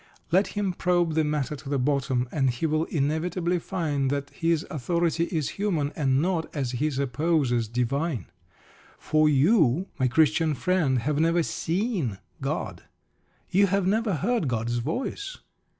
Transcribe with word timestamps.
Let 0.31 0.47
him 0.57 0.73
probe 0.73 1.13
the 1.13 1.23
matter 1.23 1.55
to 1.55 1.69
the 1.69 1.77
bottom, 1.77 2.27
and 2.31 2.49
he 2.49 2.65
will 2.65 2.85
inevitably 2.85 3.59
find 3.59 4.09
that 4.09 4.31
his 4.31 4.65
authority 4.71 5.25
is 5.25 5.49
human, 5.61 5.91
and 5.95 6.19
not, 6.19 6.49
as 6.55 6.71
he 6.71 6.89
supposes, 6.89 7.67
divine. 7.67 8.25
For 8.97 9.29
you, 9.29 9.89
my 9.99 10.07
Christian 10.07 10.55
friend, 10.55 10.97
have 10.97 11.19
never 11.19 11.43
seen 11.43 12.17
God. 12.41 12.81
You 13.51 13.67
have 13.67 13.85
never 13.85 14.15
heard 14.15 14.47
God's 14.47 14.77
voice. 14.77 15.37